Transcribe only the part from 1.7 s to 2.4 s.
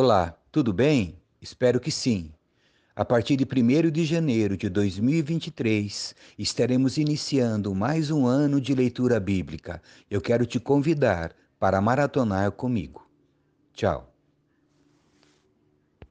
que sim.